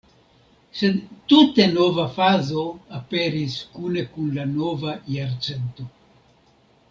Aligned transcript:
Sed 0.77 0.95
tute 1.33 1.65
nova 1.73 2.05
fazo 2.15 2.63
aperis 2.99 3.57
kune 3.75 4.05
kun 4.15 4.33
la 4.37 4.47
nova 4.55 4.95
jarcento. 5.17 5.87